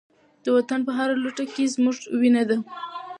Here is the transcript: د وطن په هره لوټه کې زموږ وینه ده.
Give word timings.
د 0.43 0.45
وطن 0.57 0.79
په 0.87 0.91
هره 0.97 1.15
لوټه 1.23 1.45
کې 1.53 1.71
زموږ 1.75 1.97
وینه 2.19 2.43
ده. 2.49 2.57